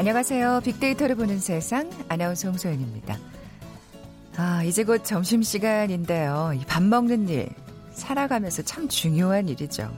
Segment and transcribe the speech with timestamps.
[0.00, 0.62] 안녕하세요.
[0.64, 3.18] 빅데이터를 보는 세상 아나운서 홍소연입니다.
[4.34, 6.54] 아, 이제 곧 점심시간인데요.
[6.66, 7.50] 밥 먹는 일,
[7.92, 9.94] 살아가면서 참 중요한 일이죠.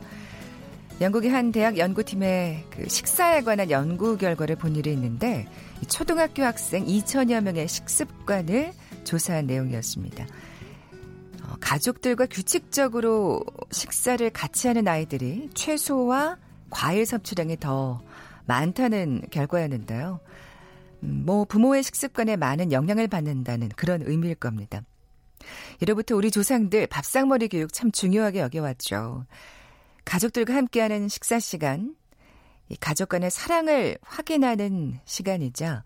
[1.00, 5.46] 영국의 한 대학 연구팀의 그 식사에 관한 연구 결과를 본 일이 있는데
[5.86, 8.72] 초등학교 학생 2천여 명의 식습관을
[9.04, 10.26] 조사한 내용이었습니다.
[11.44, 16.38] 어, 가족들과 규칙적으로 식사를 같이 하는 아이들이 채소와
[16.70, 18.02] 과일 섭취량이 더
[18.46, 20.20] 많다는 결과였는데요.
[21.02, 24.82] 음, 뭐 부모의 식습관에 많은 영향을 받는다는 그런 의미일 겁니다.
[25.80, 29.26] 이로부터 우리 조상들 밥상머리 교육 참 중요하게 여겨왔죠.
[30.04, 31.96] 가족들과 함께하는 식사 시간,
[32.80, 35.84] 가족 간의 사랑을 확인하는 시간이자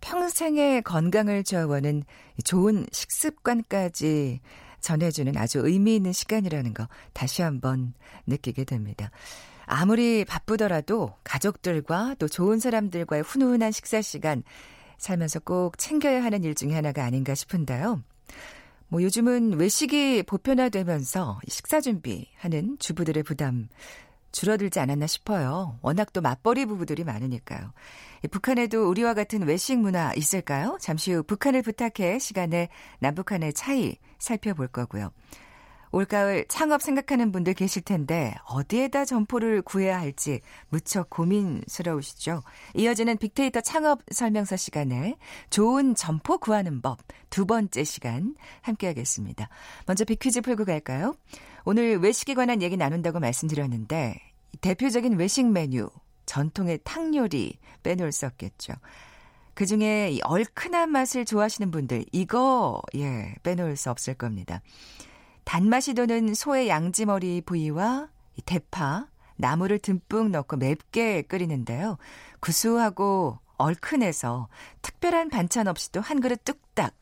[0.00, 2.04] 평생의 건강을 좌우하는
[2.44, 4.40] 좋은 식습관까지
[4.80, 7.94] 전해주는 아주 의미 있는 시간이라는 거 다시 한번
[8.26, 9.10] 느끼게 됩니다.
[9.68, 14.42] 아무리 바쁘더라도 가족들과 또 좋은 사람들과의 훈훈한 식사 시간
[14.96, 18.02] 살면서 꼭 챙겨야 하는 일 중에 하나가 아닌가 싶은데요.
[18.88, 23.68] 뭐 요즘은 외식이 보편화되면서 식사 준비하는 주부들의 부담
[24.32, 25.78] 줄어들지 않았나 싶어요.
[25.82, 27.72] 워낙 또 맞벌이 부부들이 많으니까요.
[28.30, 30.78] 북한에도 우리와 같은 외식 문화 있을까요?
[30.80, 32.68] 잠시 후 북한을 부탁해 시간에
[33.00, 35.12] 남북한의 차이 살펴볼 거고요.
[35.90, 42.42] 올가을 창업 생각하는 분들 계실 텐데 어디에다 점포를 구해야 할지 무척 고민스러우시죠.
[42.74, 45.16] 이어지는 빅데이터 창업 설명서 시간에
[45.50, 46.98] 좋은 점포 구하는 법
[47.30, 49.48] 두 번째 시간 함께하겠습니다.
[49.86, 51.14] 먼저 빅퀴즈 풀고 갈까요?
[51.64, 54.20] 오늘 외식에 관한 얘기 나눈다고 말씀드렸는데
[54.60, 55.88] 대표적인 외식 메뉴
[56.26, 58.74] 전통의 탕 요리 빼놓을 수 없겠죠.
[59.54, 64.62] 그 중에 얼큰한 맛을 좋아하시는 분들 이거 예 빼놓을 수 없을 겁니다.
[65.48, 68.10] 단맛이 도는 소의 양지머리 부위와
[68.44, 71.96] 대파, 나물을 듬뿍 넣고 맵게 끓이는데요.
[72.40, 74.48] 구수하고 얼큰해서
[74.82, 76.94] 특별한 반찬 없이도 한 그릇 뚝딱.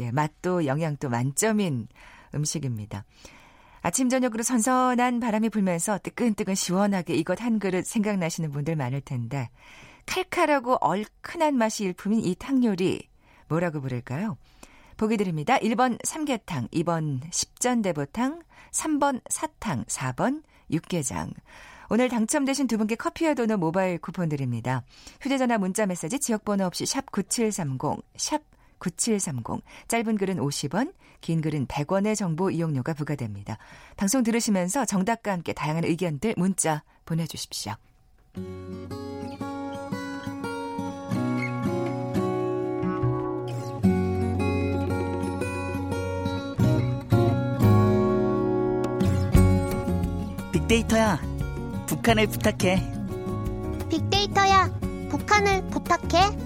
[0.00, 1.86] 예, 맛도 영양도 만점인
[2.34, 3.04] 음식입니다.
[3.82, 9.50] 아침 저녁으로 선선한 바람이 불면서 뜨끈뜨끈 시원하게 이것 한 그릇 생각나시는 분들 많을 텐데
[10.04, 13.08] 칼칼하고 얼큰한 맛이 일품인 이 탕요리
[13.46, 14.36] 뭐라고 부를까요?
[14.98, 15.56] 보기 드립니다.
[15.58, 18.42] 1번 삼계탕, 2번 십전대보탕,
[18.72, 21.30] 3번 사탕, 4번 육개장.
[21.88, 24.82] 오늘 당첨되신 두 분께 커피와 도넛 모바일 쿠폰 드립니다.
[25.22, 28.42] 휴대전화 문자 메시지 지역번호 없이 샵 9730, 샵
[28.78, 29.62] 9730.
[29.88, 33.56] 짧은 글은 50원, 긴 글은 100원의 정보 이용료가 부과됩니다.
[33.96, 37.74] 방송 들으시면서 정답과 함께 다양한 의견들 문자 보내주십시오.
[50.78, 51.20] 빅데이터야,
[51.88, 52.80] 북한을 부탁해.
[53.90, 54.70] 빅데이터야,
[55.10, 56.36] 북한을 부탁해.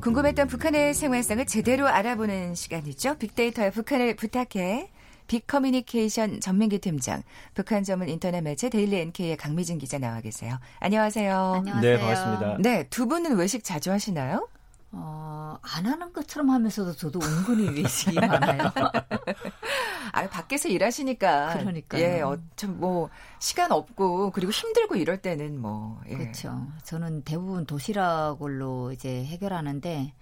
[0.00, 3.16] 궁금했던 북한의 생활상을 제대로 알아보는 시간이죠.
[3.18, 4.90] 빅데이터야, 북한을 부탁해.
[5.26, 10.58] 빅커뮤니케이션 전민기 팀장, 북한 전문 인터넷 매체 데일리 NK의 강미진 기자 나와 계세요.
[10.78, 11.54] 안녕하세요.
[11.58, 11.80] 안녕하세요.
[11.82, 12.56] 네, 반갑습니다.
[12.60, 14.48] 네, 두 분은 외식 자주 하시나요?
[14.92, 18.72] 어, 안 하는 것처럼 하면서도 저도 은근히 외식이 많아요.
[20.12, 21.58] 아, 밖에서 일하시니까.
[21.58, 22.02] 그러니까요.
[22.02, 26.00] 예, 어, 참뭐 시간 없고 그리고 힘들고 이럴 때는 뭐.
[26.08, 26.16] 예.
[26.16, 26.66] 그렇죠.
[26.84, 30.12] 저는 대부분 도시락으로 이제 해결하는데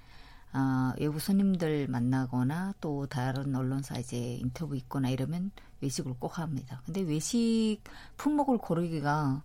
[0.53, 6.81] 아, 외부 손님들 만나거나 또 다른 언론사 이제 인터뷰 있거나 이러면 외식을 꼭 합니다.
[6.87, 7.79] 근데 외식
[8.17, 9.43] 품목을 고르기가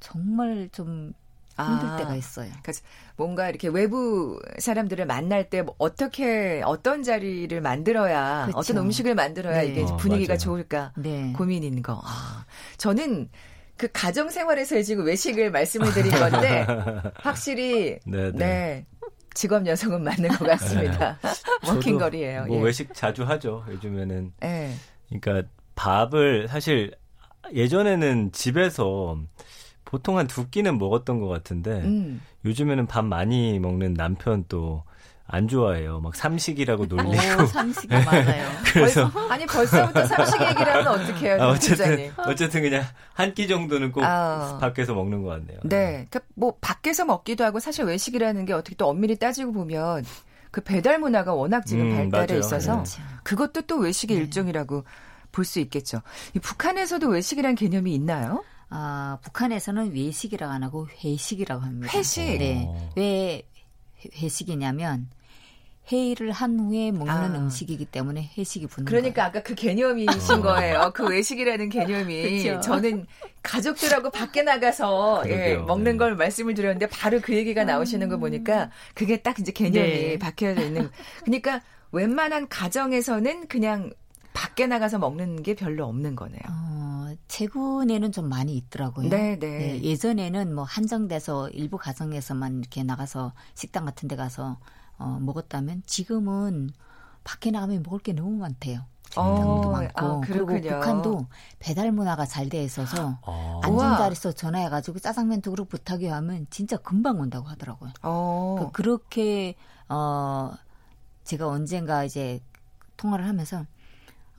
[0.00, 1.14] 정말 좀
[1.56, 2.48] 힘들 아, 때가 있어요.
[2.62, 2.72] 그러니까
[3.16, 8.58] 뭔가 이렇게 외부 사람들을 만날 때 뭐 어떻게 어떤 자리를 만들어야 그렇죠.
[8.58, 9.66] 어떤 음식을 만들어야 네.
[9.68, 10.38] 이게 어, 분위기가 맞아요.
[10.38, 11.32] 좋을까 네.
[11.36, 12.00] 고민인 거.
[12.04, 12.44] 아,
[12.78, 13.28] 저는
[13.76, 16.66] 그 가정 생활에서 지금 외식을 말씀을 드린 건데
[17.22, 18.32] 확실히 네, 네.
[18.32, 18.86] 네.
[19.34, 21.18] 직업 여성은 맞는 것 같습니다.
[21.66, 22.44] 워킹 거리예요.
[22.46, 22.62] 뭐 예.
[22.62, 23.64] 외식 자주 하죠.
[23.68, 24.32] 요즘에는.
[24.44, 24.74] 예.
[25.08, 26.92] 그러니까 밥을 사실
[27.52, 29.18] 예전에는 집에서
[29.92, 32.20] 보통 한 두 끼는 먹었던 것 같은데 음.
[32.44, 34.82] 요즘에는 밥 많이 먹는 남편 또
[35.24, 36.00] 안 좋아해요.
[36.00, 37.10] 막 삼식이라고 놀리고.
[37.42, 38.50] 오, 삼식이 맞아요.
[38.70, 42.12] 그래서 벌써, 아니 벌써부터 삼식 얘기를 하면 어떻게 해요, 아, 어쨌든 팀장님?
[42.18, 42.84] 어쨌든 그냥
[43.14, 44.58] 한 끼 정도는 꼭 아.
[44.60, 45.58] 밖에서 먹는 것 같네요.
[45.62, 46.06] 네.
[46.10, 50.04] 그뭐 밖에서 먹기도 하고 사실 외식이라는 게 어떻게 또 엄밀히 따지고 보면
[50.50, 52.40] 그 배달 문화가 워낙 지금 음, 발달해 맞아요.
[52.40, 53.02] 있어서 네.
[53.22, 54.22] 그것도 또 외식의 네.
[54.24, 54.84] 일종이라고
[55.30, 56.02] 볼 수 있겠죠.
[56.34, 58.44] 이 북한에서도 외식이란 개념이 있나요?
[58.74, 61.92] 아, 북한에서는 외식이라고 안 하고 회식이라고 합니다.
[61.92, 62.22] 회식?
[62.38, 62.64] 네.
[62.66, 62.90] 어.
[62.96, 63.42] 왜
[64.16, 65.08] 회식이냐면
[65.90, 67.26] 회의를 한 후에 먹는 아.
[67.26, 70.92] 음식이기 때문에 회식이 붙는 그러니까 아까 그 개념이신 거예요.
[70.94, 72.60] 그 외식이라는 개념이.
[72.62, 73.06] 저는
[73.42, 75.56] 가족들하고 밖에 나가서 예.
[75.56, 75.98] 먹는 네.
[75.98, 80.18] 걸 말씀을 드렸는데 바로 그 얘기가 나오시는 거 보니까 그게 딱 이제 개념이 네.
[80.18, 80.88] 박혀져 있는.
[81.24, 81.60] 그러니까
[81.90, 83.92] 웬만한 가정에서는 그냥
[84.32, 86.40] 밖에 나가서 먹는 게 별로 없는 거네요.
[86.48, 86.71] 어,
[87.32, 89.08] 최근에는 좀 많이 있더라고요.
[89.08, 89.82] 네, 네.
[89.82, 94.58] 예전에는 뭐 한정돼서 일부 가정에서만 이렇게 나가서 식당 같은 데 가서
[94.98, 96.68] 어, 먹었다면 지금은
[97.24, 98.84] 밖에 나가면 먹을 게 너무 많대요.
[99.08, 100.46] 식당도 많고 아, 그리고.
[100.60, 101.26] 북한도
[101.58, 103.84] 배달 문화가 잘 돼 있어서 아, 안- 우와.
[103.86, 107.92] 앉은 자리에서 전화해가지고 짜장면 두 그릇 부탁이 하면 진짜 금방 온다고 하더라고요.
[108.02, 108.56] 어.
[108.58, 109.54] 그, 그렇게
[109.88, 110.52] 어
[111.24, 112.40] 제가 언젠가 이제
[112.98, 113.64] 통화를 하면서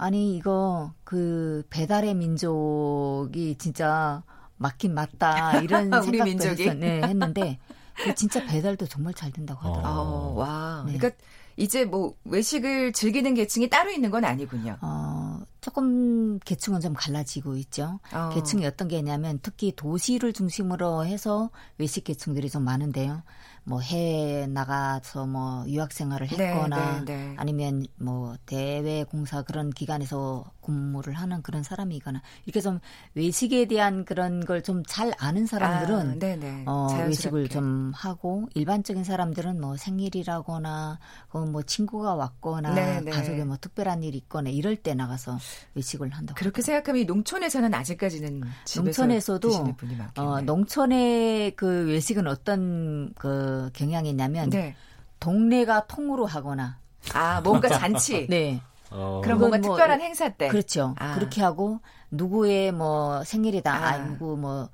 [0.03, 4.21] 아니 이거 그 배달의 민족이 진짜
[4.57, 6.63] 맞긴 맞다 이런 우리 생각도 민족이?
[6.63, 7.57] 했었, 네, 했는데
[8.03, 9.89] 그 진짜 배달도 정말 잘 된다고 하더라고요.
[9.89, 10.83] 어, 와.
[10.85, 10.97] 네.
[10.97, 11.23] 그러니까
[11.55, 14.77] 이제 뭐 외식을 즐기는 계층이 따로 있는 건 아니군요.
[14.81, 18.01] 어, 조금 계층은 좀 갈라지고 있죠.
[18.11, 18.29] 어.
[18.33, 23.23] 계층이 어떤 게 있냐면 특히 도시를 중심으로 해서 외식 계층들이 좀 많은데요.
[23.65, 27.33] 뭐 해외 나가서 뭐 유학 생활을 네, 했거나 네, 네.
[27.37, 32.79] 아니면 뭐 대외 공사 그런 기관에서 근무를 하는 그런 사람이거나 이렇게 좀
[33.15, 36.63] 외식에 대한 그런 걸 좀 잘 아는 사람들은 아, 네네.
[36.67, 37.07] 어, 자연스럽게.
[37.07, 40.99] 외식을 좀 하고 일반적인 사람들은 뭐 생일이라거나
[41.33, 43.11] 혹은 뭐 친구가 왔거나 네, 네.
[43.11, 45.37] 가족에 뭐 특별한 일이 있거나 이럴 때 나가서
[45.75, 46.37] 외식을 한다고.
[46.37, 48.41] 그렇게 생각하면 이 농촌에서는 아직까지는
[48.75, 49.75] 농촌에서도.
[50.17, 54.75] 어, 농촌의 그 외식은 어떤 그 경향이 있냐면 네.
[55.19, 56.77] 동네가 통으로 하거나
[57.13, 58.27] 아 뭔가 잔치.
[58.29, 58.61] 네.
[58.89, 60.47] 어, 그건 뭔가 뭐- 특별한 행사 때.
[60.49, 60.93] 그렇죠.
[60.99, 61.15] 아.
[61.15, 61.79] 그렇게 하고
[62.11, 63.73] 누구의 뭐 생일이다.
[63.73, 63.87] 아.
[63.93, 63.97] 아.
[63.97, 64.69] 누구 뭐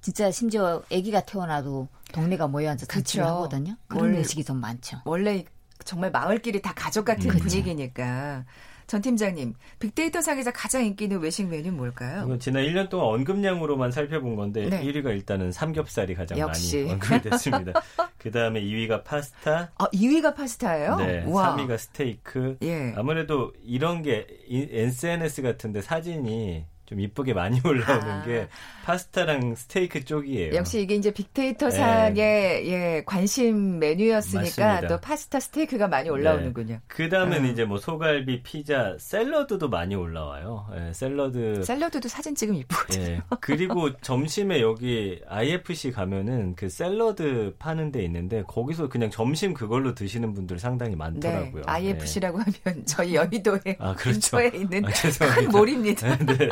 [0.00, 3.34] 진짜 심지어 아기가 태어나도 동네가 모여 앉아 잔치를 그쵸.
[3.34, 3.74] 하거든요.
[3.88, 4.98] 그런 뭘- 외식이 좀 많죠.
[5.04, 5.44] 원래
[5.84, 7.38] 정말 마을끼리 다 가족 같은 그렇죠.
[7.44, 8.44] 분위기니까.
[8.86, 12.38] 전 팀장님, 빅데이터 상에서 가장 인기 있는 외식 메뉴 뭘까요?
[12.38, 14.82] 지난 1년 동안 언급량으로만 살펴본 건데 네.
[14.84, 16.78] 1위가 일단은 삼겹살이 가장 역시.
[16.82, 17.72] 많이 언급이 됐습니다.
[18.18, 20.96] 그 다음에 2위가 파스타, 아, 2위가 파스타예요?
[20.96, 21.56] 네, 와.
[21.56, 22.56] 3위가 스테이크.
[22.62, 22.92] 예.
[22.96, 28.22] 아무래도 이런 게 이- SNS 같은데 사진이 좀 이쁘게 많이 올라오는 아.
[28.24, 28.48] 게
[28.84, 30.54] 파스타랑 스테이크 쪽이에요.
[30.54, 31.76] 역시 이게 이제 빅데이터 네.
[31.76, 34.88] 상의 예, 관심 메뉴였으니까 맞습니다.
[34.88, 36.80] 또 파스타 스테이크가 많이 올라오는군요.
[36.86, 37.52] 그 다음에는 아.
[37.52, 40.66] 이제 뭐 소갈비, 피자, 샐러드도 많이 올라와요.
[40.76, 41.62] 예, 샐러드.
[41.64, 43.04] 샐러드도 사진 찍으면 이쁘거든요.
[43.04, 43.22] 예.
[43.40, 50.34] 그리고 점심에 여기 IFC 가면은 그 샐러드 파는 데 있는데 거기서 그냥 점심 그걸로 드시는
[50.34, 51.62] 분들 상당히 네, 많더라고요.
[51.66, 54.36] IFC라고 하면 저희 여의도에 아, 그렇죠.
[54.36, 55.48] 근처에 있는 아, 큰.
[55.50, 56.10] 몰입니다.
[56.10, 56.16] 예.
[56.26, 56.48] 네.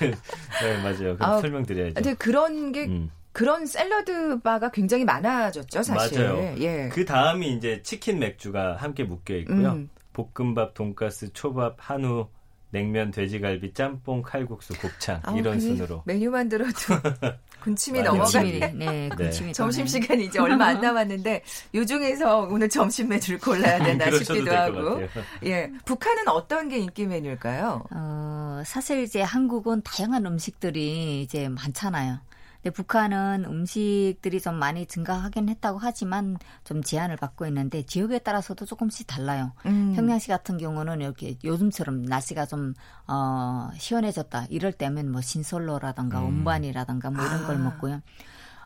[0.00, 1.16] 네, 맞아요.
[1.16, 1.94] 그럼 아우, 설명드려야죠.
[1.94, 3.10] 근데 그런 게 음.
[3.32, 6.18] 그런 샐러드 바가 굉장히 많아졌죠, 사실.
[6.22, 6.54] 맞아요.
[6.58, 6.88] 예.
[6.92, 9.72] 그 다음이 이제 치킨 맥주가 함께 묶여 있고요.
[9.72, 9.88] 음.
[10.12, 12.28] 볶음밥, 돈가스, 초밥, 한우,
[12.70, 16.02] 냉면, 돼지갈비, 짬뽕, 칼국수, 곱창 아우, 이런 순으로.
[16.06, 16.70] 메뉴만 들어도
[17.62, 18.02] 군침이.
[18.02, 18.50] 넘어가네.
[18.60, 19.86] 군침이 네, 군침이 점심.
[19.86, 21.42] 시간이 이제 얼마 안 남았는데
[21.74, 25.02] 요 중에서 오늘 점심 메뉴를 골라야 되나 그러셔도 싶기도 하고.
[25.44, 25.70] 예.
[25.84, 27.84] 북한은 어떤 게 인기 메뉴일까요?
[27.90, 32.18] 어, 사실 이제 한국은 다양한 음식들이 이제 많잖아요.
[32.62, 39.08] 근데 북한은 음식들이 좀 많이 증가하긴 했다고 하지만 좀 제한을 받고 있는데 지역에 따라서도 조금씩
[39.08, 39.52] 달라요.
[39.66, 39.92] 음.
[39.96, 42.74] 평양시 같은 경우는 이렇게 요즘처럼 날씨가 좀
[43.08, 46.26] 어, 시원해졌다 이럴 때면 뭐 신솔로라든가 음.
[46.26, 47.58] 온반이라든가 뭐 이런 걸 아.
[47.58, 48.00] 먹고요.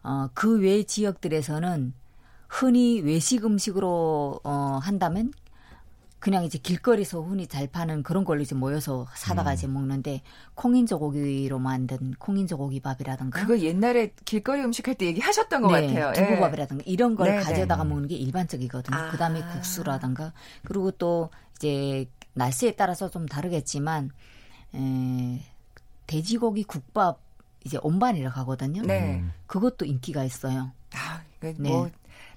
[0.03, 1.95] 어, 그 외 지역들에서는
[2.49, 5.33] 흔히 외식 음식으로 어, 한다면
[6.19, 9.55] 그냥 이제 길거리에서 흔히 잘 파는 그런 걸로 이제 모여서 사다가 음.
[9.55, 10.23] 이제 먹는데
[10.55, 15.87] 콩인조 고기로 만든 콩인조 고기 밥이라든가 그거 옛날에 길거리 음식 할 때 얘기하셨던 것 네,
[15.87, 16.13] 같아요.
[16.17, 16.27] 예.
[16.27, 17.43] 두부밥이라든가 이런 걸 네, 네.
[17.43, 18.97] 가져다가 먹는 게 일반적이거든요.
[18.97, 19.11] 아.
[19.11, 20.33] 그다음에 국수라든가
[20.65, 24.11] 그리고 또 이제 날씨에 따라서 좀 다르겠지만
[24.75, 25.43] 에,
[26.07, 27.21] 돼지고기 국밥
[27.65, 28.83] 이제 온반이라고 하거든요.
[28.83, 29.17] 네.
[29.21, 29.33] 음.
[29.47, 30.73] 그것도 인기가 있어요.
[30.95, 31.69] 아, 그 네.
[31.69, 31.91] 뭐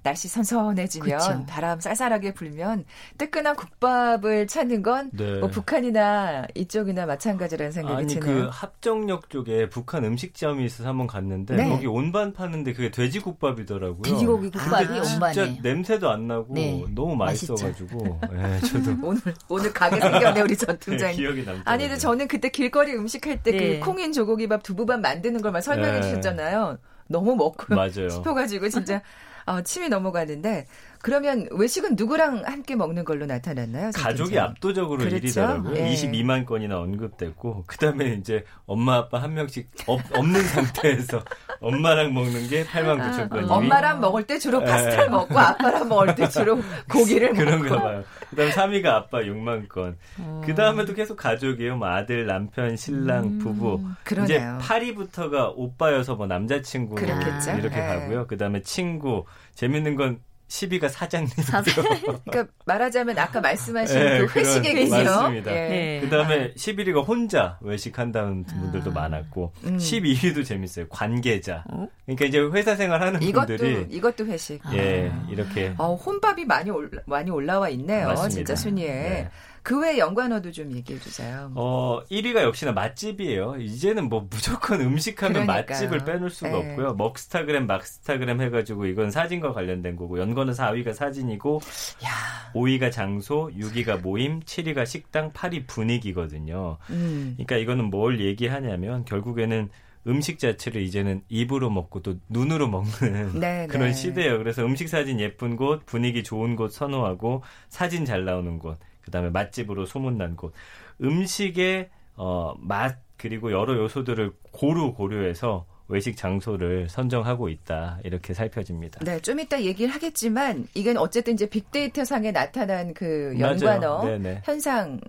[0.10, 1.46] 날씨 선선해지면 그쵸.
[1.48, 2.84] 바람 쌀쌀하게 불면
[3.20, 5.40] 뜨끈한 국밥을 찾는 건 네.
[5.40, 8.50] 뭐 북한이나 이쪽이나 마찬가지라는 생각이 아니 그 드네요.
[8.52, 11.70] 합정역 쪽에 북한 음식점이 있어서 한번 갔는데 네.
[11.70, 14.02] 거기 온반 파는데 그게 돼지국밥이더라고요.
[14.02, 16.84] 돼지고기 국밥이 근데 온반에 진짜 냄새도 안 나고 네.
[16.96, 17.16] 너무.
[17.20, 21.18] 맛있어가지고 예, 저도 오늘 오늘 가게 생겼네 우리 전 팀장님.
[21.18, 21.64] 기억이 남더라고요.
[21.66, 23.80] 아니, 근데 저는 그때 길거리 음식 할 때그 네.
[23.80, 26.02] 콩인 조고기밥, 두부밥 만드는 걸만 설명해 네.
[26.02, 26.78] 주셨잖아요.
[27.08, 28.08] 너무 먹고 맞아요.
[28.10, 29.02] 싶어가지고 진짜
[29.50, 30.68] 어, 침이 넘어가는데
[31.02, 33.92] 그러면 외식은 누구랑 함께 먹는 걸로 나타났나요?
[33.94, 34.52] 송 가족이 팀장님?
[34.52, 35.18] 압도적으로 그렇죠?
[35.18, 35.76] 1위더라고요.
[35.78, 35.94] 예.
[35.94, 41.24] 22만 건이나 언급됐고 그다음에 이제 엄마 아빠 한 명씩 없, 없는 상태에서
[41.62, 44.66] 엄마랑 먹는 게 8만 9천 건이 엄마랑 먹을 때 주로 예.
[44.66, 46.60] 파스타를 먹고 아빠랑 먹을 때 주로
[46.92, 47.82] 고기를 그런가 먹고.
[47.82, 48.04] 봐요.
[48.30, 49.98] 그다음 3위가 아빠 6만 건.
[50.20, 50.42] 어.
[50.46, 51.78] 그 다음에도 계속 가족이에요.
[51.78, 53.76] 뭐 아들, 남편, 신랑, 부부.
[53.76, 54.60] 음, 그러네요.
[54.60, 57.52] 이제 8위부터가 오빠여서 뭐 남자친구 그렇겠죠.
[57.52, 57.82] 이렇게 예.
[57.88, 58.28] 가고요.
[58.28, 59.26] 그 다음에 친구.
[59.56, 61.30] 재밌는 건 10위가 사장님.
[62.26, 64.96] 그러니까 말하자면 아까 말씀하신 예, 그 회식의 그런- 기죠.
[65.12, 65.52] 맞습니다.
[65.52, 65.70] 예.
[65.70, 66.00] 네.
[66.02, 68.94] 그 다음에 11위가 혼자 외식한다는 분들도 아.
[68.94, 69.78] 많았고, 음.
[69.78, 70.88] 12위도 재밌어요.
[70.90, 71.64] 관계자.
[71.70, 71.88] 어?
[72.06, 74.60] 그러니까 이제 회사 생활하는 이것도 분들이 이것도 회식.
[74.74, 78.08] 예 이렇게 어, 혼밥이 많이 올, 많이 올라와 있네요.
[78.08, 78.30] 맞습니다.
[78.36, 79.30] 진짜 순위에.
[79.60, 79.64] 네.
[79.64, 81.52] 그외 연관어도 좀 얘기해 주세요.
[81.56, 83.58] 어 1위가 역시나 맛집이에요.
[83.58, 85.66] 이제는 뭐 무조건 음식하면 그러니까요.
[85.68, 86.54] 맛집을 빼놓을 수가 예.
[86.54, 86.94] 없고요.
[86.94, 91.62] 먹스타그램, 막스타그램 해가지고 이건 사진과 관련된 거고 연거는 4위가 사진이고
[92.06, 96.78] 야, 5위가 장소, 6위가 모임, 7위가 식당, 8위 분위기거든요.
[96.90, 97.34] 음.
[97.36, 99.70] 그러니까 이거는 뭘 얘기하냐면 결국에는
[100.08, 103.94] 음식 자체를 이제는 입으로 먹고 또 눈으로 먹는 네, 그런 네.
[103.94, 104.38] 시대예요.
[104.38, 109.86] 그래서 음식 사진 예쁜 곳, 분위기 좋은 곳 선호하고 사진 잘 나오는 곳, 그다음에 맛집으로
[109.86, 110.54] 소문난 곳.
[111.02, 118.00] 음식의 어, 맛 그리고 여러 요소들을 고루 고려해서 외식 장소를 선정하고 있다.
[118.04, 119.00] 이렇게 살펴집니다.
[119.04, 123.36] 네, 좀 이따 얘기를 하겠지만 이건 어쨌든 이제 빅데이터 상에 나타난 그.
[123.40, 124.04] 연관어.
[124.44, 125.00] 현상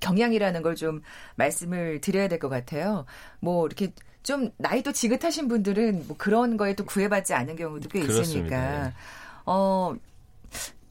[0.00, 1.00] 경향이라는 걸 좀
[1.36, 3.06] 말씀을 드려야 될 것 같아요.
[3.40, 8.24] 뭐 이렇게 좀 나이도 지긋하신 분들은 뭐 그런 거에 또 구애받지 않은 경우도 꽤 그렇습니다.
[8.58, 8.92] 있으니까 네.
[9.46, 9.94] 어,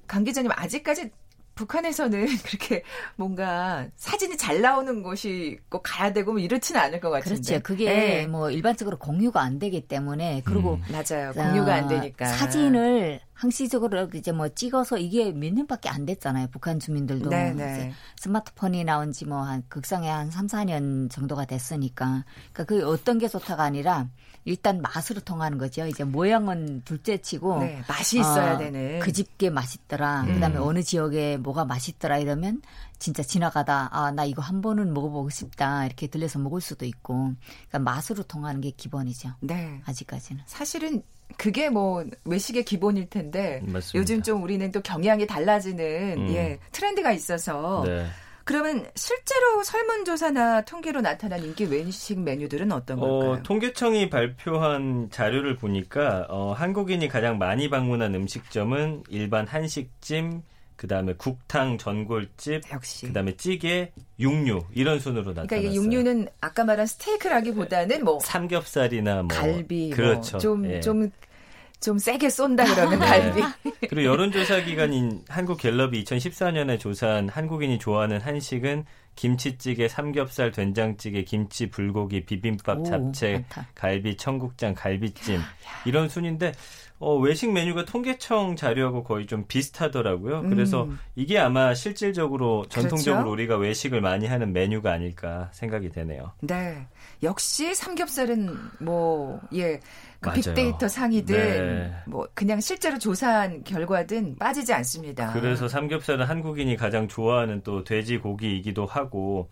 [0.08, 1.12] 강 기자님 아직까지
[1.56, 2.84] 북한에서는 그렇게
[3.16, 7.42] 뭔가 사진이 잘 나오는 곳이 꼭 가야 되고 뭐 이렇지는 않을 것 같은데.
[7.42, 7.64] 그렇죠.
[7.64, 8.28] 그게 네.
[8.28, 10.84] 뭐 일반적으로 공유가 안 되기 때문에 그리고 음.
[10.92, 11.32] 맞아요.
[11.32, 12.26] 공유가 안 어, 되니까.
[12.26, 16.48] 사진을 항시적으로 이제 뭐 찍어서 이게 몇 년밖에 안 됐잖아요.
[16.52, 17.94] 북한 주민들도 네, 이제 네.
[18.18, 22.24] 스마트폰이 나온 지 뭐 한 극상에 한 3, 4년 정도가 됐으니까
[22.54, 24.08] 그러니까 그 어떤 게 좋다가 아니라
[24.46, 25.86] 일단 맛으로 통하는 거죠.
[25.86, 29.00] 이제 모양은 둘째 치고 네, 맛이 있어야 어, 되는.
[29.00, 30.22] 그 집게 맛있더라.
[30.22, 30.34] 음.
[30.36, 32.62] 그다음에 어느 지역에 뭐가 맛있더라 이러면
[32.98, 37.34] 진짜 지나가다 아 나 이거 한 번은 먹어보고 싶다 이렇게 들려서 먹을 수도 있고
[37.70, 39.32] 그러니까 맛으로 통하는 게 기본이죠.
[39.42, 39.82] 네.
[39.86, 40.44] 아직까지는.
[40.46, 41.04] 사실은
[41.38, 44.00] 그게 뭐 외식의 기본일 텐데 맞습니다.
[44.00, 46.30] 요즘 좀 우리는 또 경향이 달라지는 음.
[46.30, 48.06] 예 트렌드가 있어서 네.
[48.46, 53.32] 그러면 실제로 설문조사나 통계로 나타난 인기 외식 메뉴들은 어떤 걸까요?
[53.32, 60.44] 어, 통계청이 발표한 자료를 보니까 어, 한국인이 가장 많이 방문한 음식점은 일반 한식집,
[60.76, 63.08] 그다음에 국탕 전골집, 역시.
[63.08, 65.48] 그다음에 찌개, 육류 이런 순으로 나타났어요.
[65.48, 70.38] 그러니까 이게 육류는 아까 말한 스테이크라기보다는 뭐 삼겹살이나 뭐 갈비 그렇죠.
[70.38, 70.80] 좀 예.
[70.82, 73.06] 좀좀 세게 쏜다 그러면 네.
[73.06, 73.42] 갈비.
[73.90, 82.80] 그리고 여론조사 기관인 한국갤럽이 2014년에 조사한 한국인이 좋아하는 한식은 김치찌개, 삼겹살, 된장찌개, 김치, 불고기, 비빔밥,
[82.80, 83.70] 오, 잡채, 많다.
[83.74, 85.40] 갈비, 청국장, 갈비찜
[85.86, 86.52] 이런 순인데
[86.98, 90.44] 어, 외식 메뉴가 통계청 자료하고 거의 좀 비슷하더라고요.
[90.44, 90.98] 그래서 음.
[91.16, 93.34] 이게 아마 실질적으로 전통적으로 그렇죠.
[93.34, 96.32] 우리가 외식을 많이 하는 메뉴가 아닐까 생각이 되네요.
[96.42, 96.88] 네.
[97.22, 99.80] 역시 삼겹살은 뭐, 예.
[100.22, 100.32] 그.
[100.34, 101.94] 빅데이터 상이든 네.
[102.08, 105.32] 뭐 그냥 실제로 조사한 결과든 빠지지 않습니다.
[105.34, 109.50] 그래서 삼겹살은 한국인이 가장 좋아하는 또 돼지고기이기도 하고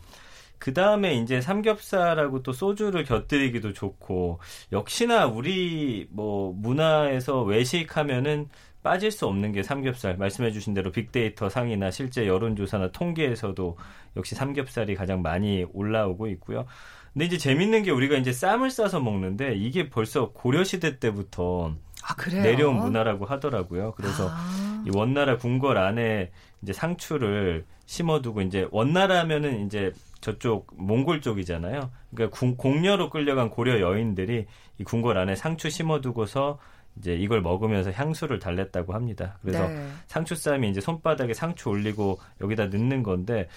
[0.57, 4.39] 그 다음에 이제 삼겹살하고 또 소주를 곁들이기도 좋고
[4.71, 8.47] 역시나 우리 뭐 문화에서 외식하면은
[8.83, 13.77] 빠질 수 없는 게 삼겹살 말씀해주신 대로 빅데이터 상이나 실제 여론조사나 통계에서도
[14.17, 16.65] 역시 삼겹살이 가장 많이 올라오고 있고요.
[17.13, 22.29] 근데 이제 재밌는 게 우리가 이제 쌈을 싸서 먹는데 이게 벌써 고려 시대 때부터 아?
[22.29, 23.93] 내려온 문화라고 하더라고요.
[23.95, 24.52] 그래서 아,
[24.85, 31.91] 이 원나라 궁궐 안에 이제 상추를 심어두고 이제 원나라면은 이제 저쪽 몽골 쪽이잖아요.
[32.13, 34.45] 그러니까 궁- 공녀로 끌려간 고려 여인들이
[34.79, 36.59] 이 궁궐 안에 상추 심어두고서
[36.97, 39.37] 이제 이걸 먹으면서 향수를 달랬다고 합니다.
[39.41, 39.87] 그래서 네.
[40.07, 43.47] 상추 쌈이 이제 손바닥에 상추 올리고 여기다 넣는 건데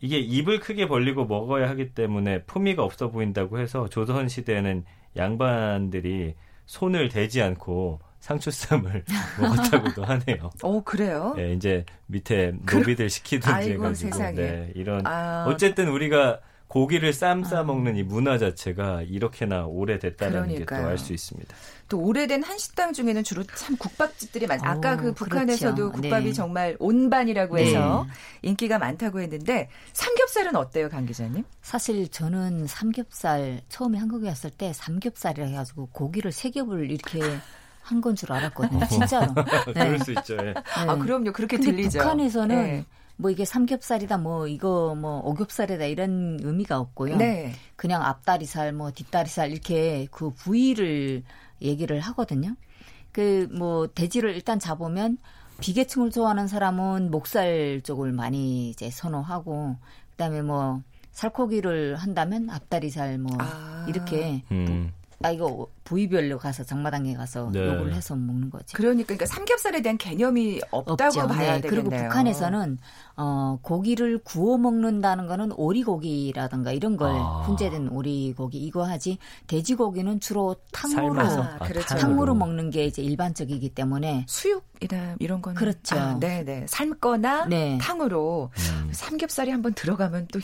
[0.00, 4.84] 이게 입을 크게 벌리고 먹어야 하기 때문에 품위가 없어 보인다고 해서 조선 시대에는
[5.16, 6.34] 양반들이
[6.66, 9.04] 손을 대지 않고 상추쌈을
[9.40, 10.50] 먹었다고도 하네요.
[10.62, 11.34] 어, 그래요?
[11.36, 14.34] 네, 이제 밑에 노비들 시키든지 아이고, 해가지고 세상에.
[14.34, 16.38] 네, 이런 아, 어쨌든 우리가
[16.68, 20.74] 고기를 쌈 싸 먹는 이 문화 자체가 이렇게나 오래됐다는 게 또.
[20.76, 21.54] 알 수 있습니다.
[21.90, 24.58] 또 오래된 한식당 중에는 주로 참 국밥집들이 많.
[24.64, 25.92] 아까 어, 그 북한에서도 그렇죠.
[25.92, 26.32] 국밥이 네.
[26.32, 27.66] 정말 온반이라고 네.
[27.66, 28.06] 해서
[28.40, 31.44] 인기가 많다고 했는데 삼겹살은 어때요, 강 기자님?
[31.60, 37.18] 사실 저는 삼겹살 처음에 한국에 왔을 때 삼겹살이라 해가지고 고기를 세 겹을 이렇게
[37.82, 38.86] 한 건 줄 알았거든요.
[38.88, 39.32] 진짜로.
[39.66, 39.72] 네.
[39.72, 40.36] 그럴 수 있죠.
[40.40, 40.54] 예.
[40.76, 41.32] 아, 그럼요.
[41.32, 41.98] 그렇게 근데 들리죠.
[42.00, 42.84] 북한에서는 네.
[43.16, 47.16] 뭐 이게 삼겹살이다 뭐 이거 뭐 오겹살이다 이런 의미가 없고요.
[47.16, 47.52] 네.
[47.76, 51.22] 그냥 앞다리살 뭐 뒷다리살 이렇게 그 부위를
[51.60, 52.54] 얘기를 하거든요.
[53.12, 55.18] 그 뭐 돼지를 일단 잡으면
[55.60, 59.76] 비계층을 좋아하는 사람은 목살 쪽을 많이 이제 선호하고
[60.12, 60.80] 그다음에 뭐
[61.12, 63.84] 살코기를 한다면 앞다리살 뭐 아.
[63.88, 64.92] 이렇게 음.
[65.22, 67.66] 아 이거 부위별로 가서 장마당에 가서 네.
[67.66, 68.74] 요구를 해서 먹는 거지.
[68.74, 71.26] 그러니까, 그러니까 삼겹살에 대한 개념이 없다고 없죠.
[71.26, 71.60] 봐야 네.
[71.60, 71.84] 되겠네요.
[71.84, 72.78] 그리고 북한에서는
[73.16, 77.42] 어 고기를 구워 먹는다는 거는 오리고기라든가 이런 걸 아.
[77.46, 81.20] 훈제된 오리고기 이거 하지 돼지고기는 주로 탕으로.
[81.20, 81.96] 아, 그렇죠.
[81.96, 85.98] 탕으로 먹는 게 이제 일반적이기 때문에 수육이나 이런 거는 그렇죠.
[85.98, 87.78] 아, 네네 삶거나 네.
[87.80, 88.90] 탕으로 음.
[88.92, 90.40] 삼겹살이 한번 들어가면 또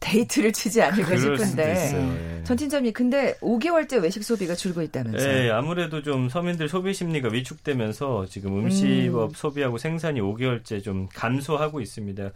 [0.00, 1.92] 데이트를 치지 않을까 싶은데.
[1.94, 2.44] 예.
[2.44, 5.44] 전 팀장님 근데 5개월째 외식 소비가 줄고 있다면서요?
[5.46, 9.34] 예, 아무래도 좀 서민들 소비 심리가 위축되면서 지금 음식업 음.
[9.34, 12.30] 소비하고 생산이 5개월째 좀 감소하고 있습니다.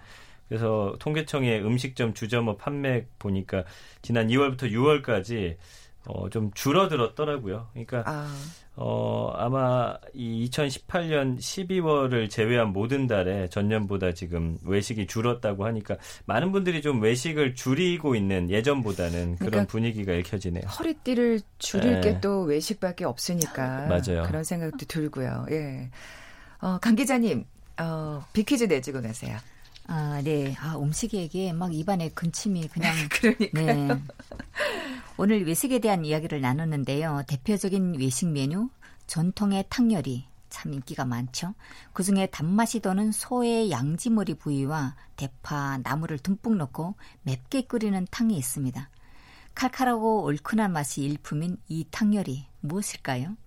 [0.48, 3.64] 그래서 통계청의 음식점 주점업 판매 보니까
[4.02, 5.56] 지난 2월부터 6월까지
[6.06, 7.68] 어, 좀 줄어들었더라고요.
[7.72, 8.32] 그러니까 아,
[8.78, 16.82] 어, 아마 이 2018년 12월을 제외한 모든 달에 전년보다 지금 외식이 줄었다고 하니까 많은 분들이
[16.82, 20.64] 좀 외식을 줄이고 있는 예전보다는 그런 그러니까 분위기가 읽혀지네요.
[20.66, 22.00] 허리띠를 줄일 예.
[22.00, 24.24] 게또 외식밖에 없으니까 맞아요.
[24.26, 25.46] 그런 생각도 들고요.
[25.50, 25.88] 예.
[26.60, 27.46] 어, 강 기자님
[27.80, 29.38] 어, 비퀴즈 내주고 가세요.
[29.88, 30.54] 아, 네.
[30.60, 33.88] 아, 음식 얘기에 막 입안에 근침이 그냥 그러니까 네.
[35.18, 37.22] 오늘 외식에 대한 이야기를 나눴는데요.
[37.26, 38.68] 대표적인 외식 메뉴
[39.06, 41.54] 전통의 탕요리 참 인기가 많죠.
[41.94, 48.90] 그 중에 단맛이 도는 소의 양지머리 부위와 대파, 나물을 듬뿍 넣고 맵게 끓이는 탕이 있습니다.
[49.54, 53.38] 칼칼하고 얼큰한 맛이 일품인 이 탕요리 무엇일까요?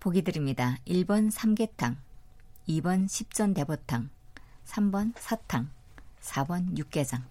[0.00, 0.78] 보기 드립니다.
[0.88, 1.96] 1번 삼계탕,
[2.68, 4.10] 2번 십전대보탕,
[4.64, 5.70] 3번 사탕,
[6.20, 7.22] 4번 육개장.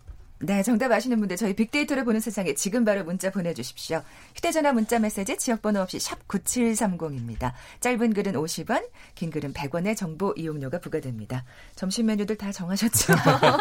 [0.43, 4.01] 네, 정답 아시는 분들 저희 빅데이터를 보는 세상에 지금 바로 문자 보내주십시오.
[4.35, 7.53] 휴대전화 문자 메시지 지역번호 없이 샵 9730입니다.
[7.79, 11.45] 짧은 글은 50원, 긴 글은 100원의 정보 이용료가 부과됩니다.
[11.75, 13.13] 점심 메뉴들 다 정하셨죠?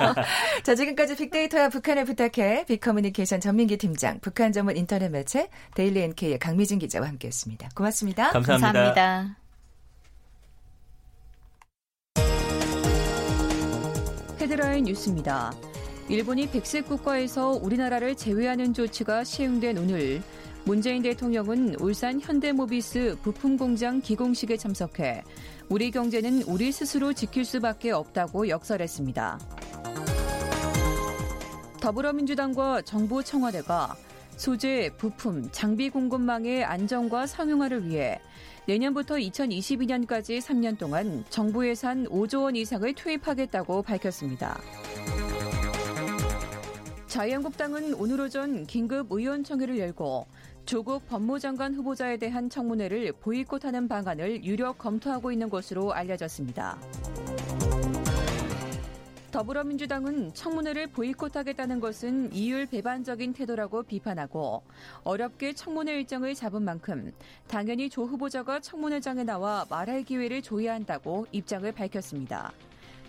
[0.64, 6.78] 자, 지금까지 빅데이터와 북한을 부탁해 빅커뮤니케이션 전민기 팀장, 북한 전문 인터넷 매체 데일리 NK의 강미진
[6.78, 7.70] 기자와 함께했습니다.
[7.74, 8.30] 고맙습니다.
[8.30, 8.72] 감사합니다.
[8.72, 9.36] 감사합니다.
[14.40, 15.52] 헤드라인 뉴스입니다.
[16.10, 20.20] 일본이 백색 국가에서 우리나라를 제외하는 조치가 시행된 오늘
[20.64, 25.22] 문재인 대통령은 울산 현대모비스 부품 공장 기공식에 참석해
[25.68, 29.38] 우리 경제는 우리 스스로 지킬 수밖에 없다고 역설했습니다.
[31.80, 33.94] 더불어민주당과 정부 청와대가
[34.36, 38.18] 소재, 부품, 장비 공급망의 안정과 상용화를 위해
[38.66, 44.60] 내년부터 2022년까지 3년 동안 정부 예산 5조 원 이상을 투입하겠다고 밝혔습니다.
[47.10, 50.28] 자유한국당은 오늘 오전 긴급 의원총회를 열고
[50.64, 56.78] 조국 법무장관 후보자에 대한 청문회를 보이콧하는 방안을 유력 검토하고 있는 것으로 알려졌습니다.
[59.32, 64.62] 더불어민주당은 청문회를 보이콧하겠다는 것은 이율 배반적인 태도라고 비판하고
[65.02, 67.10] 어렵게 청문회 일정을 잡은 만큼
[67.48, 72.52] 당연히 조 후보자가 청문회장에 나와 말할 기회를 줘야 한다고 입장을 밝혔습니다.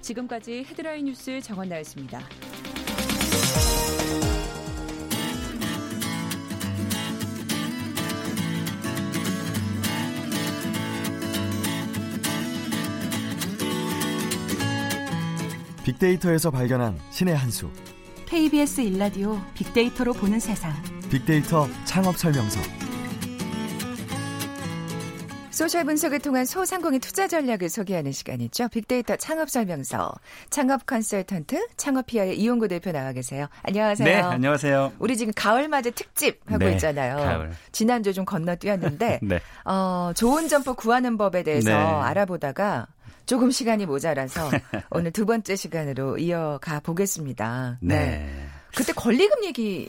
[0.01, 2.19] 지금까지 헤드라인 뉴스 정원나였습니다.
[15.91, 17.69] 빅데이터에서 발견한 신의 한 수.
[18.25, 20.71] KBS 일라디오 빅데이터로 보는 세상.
[21.09, 22.61] 빅데이터 창업 설명서.
[25.49, 28.69] 소셜 분석을 통한 소상공인 투자 전략을 소개하는 시간이죠.
[28.69, 30.13] 빅데이터 창업 설명서.
[30.49, 33.47] 창업 컨설턴트 창업피아의 이용구 대표 나와 계세요.
[33.63, 34.07] 안녕하세요.
[34.07, 34.93] 네, 안녕하세요.
[34.97, 37.17] 우리 지금 가을 맞이 특집 하고 네, 있잖아요.
[37.17, 37.51] 가을.
[37.73, 39.39] 지난주 좀 건너뛰었는데 네.
[39.65, 41.75] 어, 좋은 점포 구하는 법에 대해서 네.
[41.75, 42.87] 알아보다가
[43.31, 44.49] 조금 시간이 모자라서
[44.91, 47.77] 오늘 두 번째 시간으로 이어가 보겠습니다.
[47.79, 48.29] 네.
[48.75, 49.87] 그때 권리금 얘기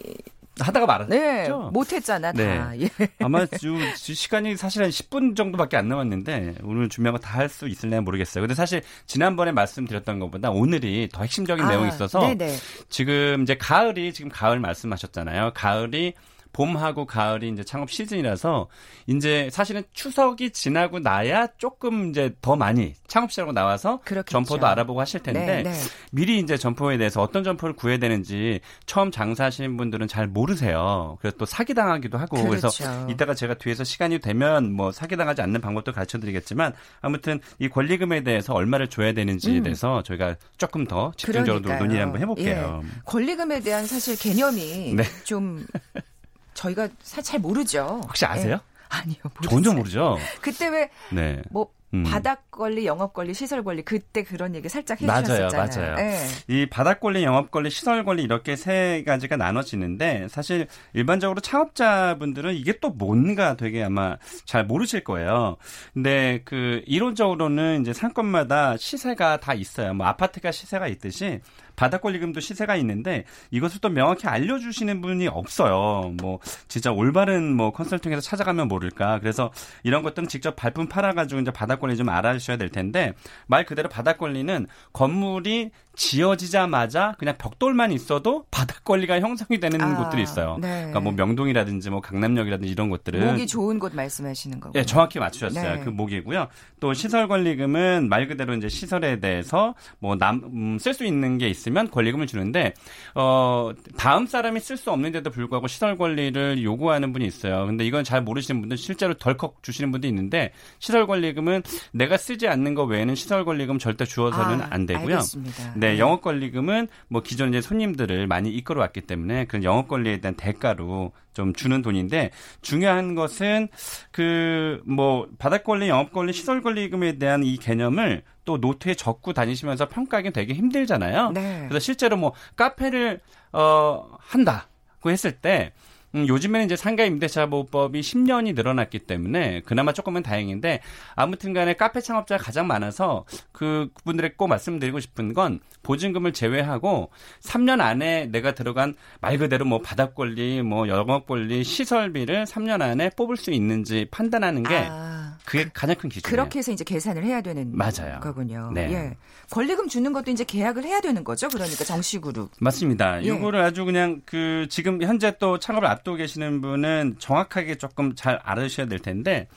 [0.61, 1.09] 하다가 말았죠.
[1.11, 2.79] 네, 못했잖아 다.
[2.79, 2.89] 예.
[3.19, 7.49] 아마 주, 주 시간이 사실 한 10분 정도밖에 안 남았는데 오늘 준비한 거 다 할
[7.49, 8.43] 수 있을려나 모르겠어요.
[8.43, 12.55] 근데 사실 지난번에 말씀드렸던 것보다 오늘이 더 핵심적인 아, 내용이 있어서 네네.
[12.91, 15.51] 지금 이제 가을이 지금 가을 말씀하셨잖아요.
[15.55, 16.15] 가을이
[16.53, 18.69] 봄하고 가을이 이제 창업 시즌이라서
[19.07, 24.33] 이제 사실은 추석이 지나고 나야 조금 이제 더 많이 창업시라고 나와서 그렇겠죠.
[24.33, 25.73] 점포도 알아보고 하실 텐데 네, 네.
[26.13, 31.17] 미리 이제 점포에 대해서 어떤 점포를 구해야 되는지 처음 장사하시는 분들은 잘 모르세요.
[31.21, 33.07] 그래서 또 사기 당하기도 하고 그래서 그렇죠.
[33.11, 38.23] 이따가 제가 뒤에서 시간이 되면 뭐 사기 당하지 않는 방법도 가르쳐 드리겠지만 아무튼 이 권리금에
[38.23, 39.63] 대해서 얼마를 줘야 되는지에 음.
[39.65, 41.79] 대해서 저희가 조금 더 집중적으로 그러니까요.
[41.79, 42.81] 논의를 한번 해볼게요.
[42.85, 42.89] 예.
[43.05, 45.05] 권리금에 대한 사실 개념이 네.
[45.25, 45.67] 좀
[46.55, 48.01] 저희가 사- 잘 모르죠.
[48.05, 48.55] 혹시 아세요?
[48.63, 48.73] 예.
[48.89, 49.17] 아니요.
[49.49, 49.75] 전혀 모르겠어요.
[49.75, 50.19] 모르죠.
[50.41, 51.43] 그때 왜 네.
[51.51, 52.05] 뭐 음.
[52.05, 55.95] 바닥 권리, 영업 권리, 시설 권리 그때 그런 얘기 살짝 맞아요, 해주셨었잖아요.
[55.95, 56.09] 맞아요.
[56.09, 56.19] 예.
[56.49, 62.79] 이 바닥 권리, 영업 권리, 시설 권리 이렇게 세 가지가 나눠지는데 사실 일반적으로 창업자분들은 이게
[62.81, 65.57] 또 뭔가 되게 아마 잘 모르실 거예요.
[65.93, 69.93] 근데 그 이론적으로는 이제 상권마다 시세가 다 있어요.
[69.93, 71.41] 뭐 아파트가 시세가 있듯이
[71.77, 76.15] 바닥 권리금도 시세가 있는데 이것을 또 명확히 알려주시는 분이 없어요.
[76.21, 79.19] 뭐 진짜 올바른 뭐 컨설팅에서 찾아가면 모를까.
[79.21, 79.51] 그래서
[79.83, 83.13] 이런 것들은 직접 발품 팔아가지고 이제 바닥 권리 좀 알아주셔야 될 텐데
[83.47, 90.23] 말 그대로 바닥 권리는 건물이 지어지자마자 그냥 벽돌만 있어도 바닥 권리가 형성이 되는 아, 곳들이
[90.23, 90.57] 있어요.
[90.61, 90.69] 네.
[90.77, 94.79] 그러니까 뭐 명동이라든지 뭐 강남역이라든지 이런 곳들은 목이 좋은 곳 말씀하시는 거고.
[94.79, 95.75] 예, 정확히 맞추셨어요.
[95.77, 95.81] 네.
[95.85, 96.49] 그 목이고요.
[96.81, 102.75] 또 시설 권리금은 말 그대로 이제 시설에 대해서 뭐남쓸 수 있는 게 있으면 권리금을 주는데
[103.15, 107.67] 어 다음 사람이 쓸 수 없는데도 불구하고 시설 권리를 요구하는 분이 있어요.
[107.67, 112.75] 근데 이건 잘 모르시는 분들 실제로 덜컥 주시는 분도 있는데 시설 권리금은 내가 쓰지 않는
[112.75, 115.17] 거 외에는 시설 권리금 절대 주어서는 아, 안 되고요.
[115.17, 115.75] 알겠습니다.
[115.87, 120.35] 네, 영업 권리금은 뭐 기존 이제 손님들을 많이 이끌어 왔기 때문에 그런 영업 권리에 대한
[120.35, 123.69] 대가로 좀 주는 돈인데 중요한 것은
[124.11, 129.89] 그 뭐 바닥 권리, 영업 권리, 시설 권리금에 대한 이 개념을 또 노트에 적고 다니시면서
[129.89, 131.31] 평가하기 되게 힘들잖아요.
[131.31, 131.67] 네.
[131.69, 133.21] 그래서 실제로 뭐 카페를
[133.53, 134.69] 어 한다
[135.01, 135.73] 고 했을 때
[136.15, 140.81] 음, 요즘에는 이제 상가 임대차 보호법이 10년이 늘어났기 때문에 그나마 조금은 다행인데
[141.15, 147.81] 아무튼 간에 카페 창업자가 가장 많아서 그 그분들에게 꼭 말씀드리고 싶은 건 보증금을 제외하고 3년
[147.81, 153.37] 안에 내가 들어간 말 그대로 뭐 바닥 권리, 뭐 영업 권리, 시설비를 3년 안에 뽑을
[153.37, 156.31] 수 있는지 판단하는 게 아, 그게 가장 큰 기준이에요.
[156.31, 158.21] 그렇게 해서 이제 계산을 해야 되는 맞아요.
[158.21, 158.71] 거군요.
[158.73, 158.93] 네.
[158.93, 159.17] 예.
[159.51, 161.49] 권리금 주는 것도 이제 계약을 해야 되는 거죠.
[161.49, 162.49] 그러니까 정식으로.
[162.61, 163.23] 맞습니다.
[163.25, 163.29] 예.
[163.29, 168.87] 요거를 아주 그냥 그 지금 현재 또 창업을 앞두고 계시는 분은 정확하게 조금 잘 알아주셔야
[168.87, 169.49] 될 텐데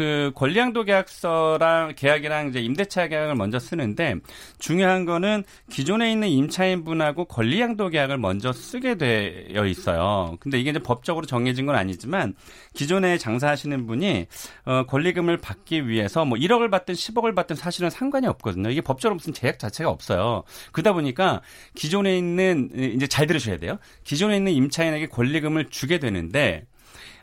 [0.00, 4.14] 그 권리양도 계약서랑 계약이랑 이제 임대차 계약을 먼저 쓰는데
[4.58, 10.38] 중요한 거는 기존에 있는 임차인분하고 권리양도 계약을 먼저 쓰게 되어 있어요.
[10.40, 12.32] 근데 이게 이제 법적으로 정해진 건 아니지만
[12.72, 14.26] 기존에 장사하시는 분이
[14.64, 18.70] 어 권리금을 받기 위해서 뭐 1억을 받든 10억을 받든 사실은 상관이 없거든요.
[18.70, 20.44] 이게 법적으로 무슨 제약 자체가 없어요.
[20.72, 21.42] 그러다 보니까
[21.74, 23.76] 기존에 있는 이제 잘 들으셔야 돼요.
[24.04, 26.64] 기존에 있는 임차인에게 권리금을 주게 되는데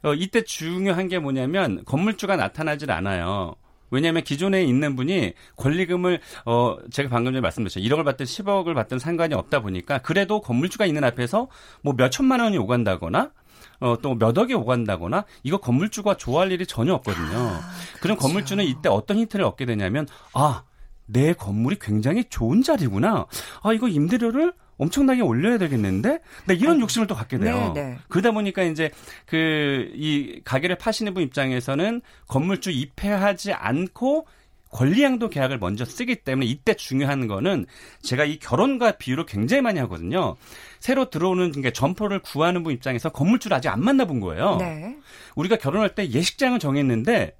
[0.07, 3.55] 어, 이때 중요한 게 뭐냐면 건물주가 나타나질 않아요.
[3.89, 7.79] 왜냐하면 기존에 있는 분이 권리금을 어 제가 방금 전에 말씀드렸죠.
[7.79, 11.47] 1억을 받든 10억을 받든 상관이 없다 보니까 그래도 건물주가 있는 앞에서
[11.83, 13.31] 뭐 몇 천만 원이 오간다거나
[13.79, 17.37] 어, 또 몇 억이 오간다거나 이거 건물주가 좋아할 일이 전혀 없거든요.
[17.37, 17.61] 아,
[18.01, 18.19] 그럼 그렇죠.
[18.19, 20.63] 건물주는 이때 어떤 힌트를 얻게 되냐면 아,
[21.05, 23.25] 내 건물이 굉장히 좋은 자리구나.
[23.63, 26.19] 아, 이거 임대료를 엄청나게 올려야 되겠는데?
[26.45, 27.71] 네, 이런 욕심을 또 갖게 돼요.
[27.75, 27.97] 네, 네.
[28.09, 28.91] 그러다 보니까 이제
[29.25, 34.27] 그 이 가게를 파시는 분 입장에서는 건물주 입회하지 않고
[34.69, 37.65] 권리양도 계약을 먼저 쓰기 때문에 이때 중요한 거는
[38.01, 40.35] 제가 이 결혼과 비유를 굉장히 많이 하거든요.
[40.79, 44.57] 새로 들어오는 그러니까 점포를 구하는 분 입장에서 건물주를 아직 안 만나본 거예요.
[44.59, 44.97] 네.
[45.35, 47.35] 우리가 결혼할 때 예식장을 정했는데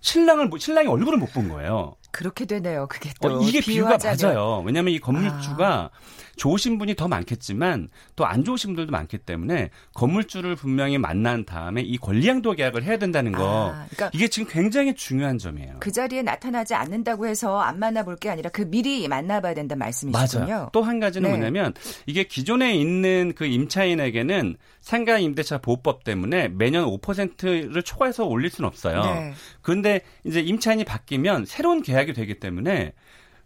[0.00, 1.94] 신랑을 못- 신랑의 얼굴을 못 본 거예요.
[2.12, 2.86] 그렇게 되네요.
[2.88, 4.34] 그게 또 어, 이게 비유가 비유하자면.
[4.34, 4.62] 맞아요.
[4.66, 5.90] 왜냐하면 이 건물주가
[6.36, 11.98] 좋으신 분이 더 많겠지만 또 안 좋으신 분들도 많기 때문에 건물주를 분명히 만난 다음에 이
[11.98, 13.70] 권리양도 계약을 해야 된다는 거.
[13.74, 15.76] 아, 그러니까 이게 지금 굉장히 중요한 점이에요.
[15.80, 20.70] 그 자리에 나타나지 않는다고 해서 안 만나볼 게 아니라 그 미리 만나봐야 된다는 말씀이시군요.
[20.72, 21.36] 또 한 가지는 네.
[21.36, 21.74] 뭐냐면
[22.06, 29.02] 이게 기존에 있는 그 임차인에게는 상가 임대차 보호법 때문에 매년 5%를 초과해서 올릴 수는 없어요.
[29.02, 29.32] 네.
[29.60, 32.92] 그런데 이제 임차인이 바뀌면 새로운 계약 이 되기 때문에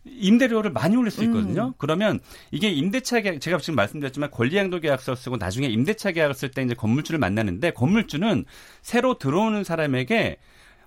[0.05, 1.27] 임대료를 많이 올릴 수 음.
[1.27, 1.75] 있거든요.
[1.79, 6.63] 그러면 이게 임대차 계약 제가 지금 말씀드렸지만 권리양도 계약서 쓰고 나중에 임대차 계약을 쓸 때
[6.63, 8.45] 이제 건물주를 만나는데 건물주는
[8.83, 10.37] 새로 들어오는 사람에게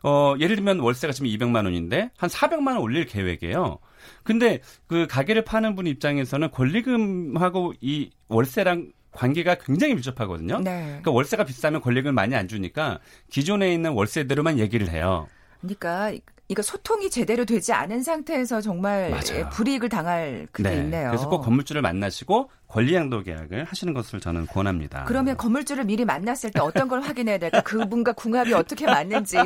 [0.03, 3.79] 어 예를 들면 월세가 지금 200만 원인데 한 400만 원 올릴 계획이에요.
[4.23, 10.59] 근데 그 가게를 파는 분 입장에서는 권리금하고 이 월세랑 관계가 굉장히 밀접하거든요.
[10.59, 10.85] 네.
[10.85, 12.99] 그러니까 월세가 비싸면 권리금을 많이 안 주니까
[13.31, 15.27] 기존에 있는 월세대로만 얘기를 해요.
[15.59, 16.13] 그러니까
[16.49, 19.49] 이거 소통이 제대로 되지 않은 상태에서 정말 맞아요.
[19.49, 21.09] 불이익을 당할 그게 있네요.
[21.09, 25.05] 그래서 꼭 건물주를 만나시고 권리양도 계약을 하시는 것을 저는 권합니다.
[25.05, 27.61] 그러면 건물주를 미리 만났을 때 어떤 걸 확인해야 될까?
[27.61, 29.37] 그분과 궁합이 어떻게 맞는지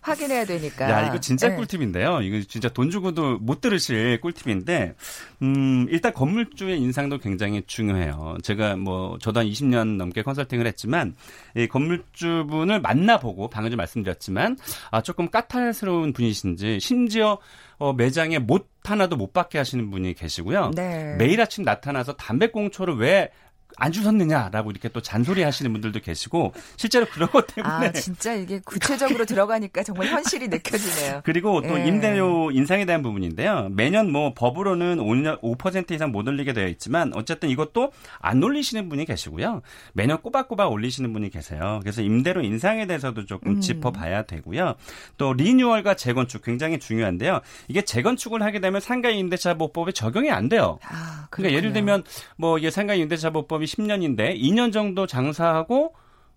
[0.00, 0.90] 확인해야 되니까.
[0.90, 1.56] 야, 이거 진짜 네.
[1.56, 2.22] 꿀팁인데요.
[2.22, 4.94] 이거 진짜 돈 주고도 못 들으실 꿀팁인데,
[5.42, 8.38] 음, 일단 건물주의 인상도 굉장히 중요해요.
[8.42, 11.14] 제가 뭐, 저도 한 20년 넘게 컨설팅을 했지만,
[11.56, 14.56] 이 건물주분을 만나보고, 방금 좀 말씀드렸지만,
[14.90, 17.38] 아, 조금 까탈스러운 분이신지, 심지어,
[17.78, 20.72] 어, 매장에 못 하나도 못 받게 하시는 분이 계시고요.
[20.74, 21.16] 네.
[21.16, 23.30] 매일 아침 나타나서 담배꽁초를 왜
[23.76, 28.60] 안 주셨느냐라고 이렇게 또 잔소리 하시는 분들도 계시고 실제로 그런 것 때문에 아, 진짜 이게
[28.64, 31.22] 구체적으로 들어가니까 정말 현실이 느껴지네요.
[31.24, 31.86] 그리고 또 예.
[31.86, 33.68] 임대료 인상에 대한 부분인데요.
[33.70, 39.04] 매년 뭐 법으로는 5%, 5% 이상 못 올리게 되어 있지만 어쨌든 이것도 안 올리시는 분이
[39.04, 39.62] 계시고요.
[39.92, 41.80] 매년 꼬박꼬박 올리시는 분이 계세요.
[41.82, 43.60] 그래서 임대료 인상에 대해서도 조금 음.
[43.60, 44.74] 짚어봐야 되고요.
[45.18, 47.40] 또 리뉴얼과 재건축 굉장히 중요한데요.
[47.68, 50.78] 이게 재건축을 하게 되면 상가 임대차 보법에 적용이 안 돼요.
[50.88, 51.74] 아, 그러니까 예를.
[51.74, 52.04] 들면
[52.36, 55.94] 뭐 이게 상가 임대차 보법이 10년인데 2년 정도 장사하고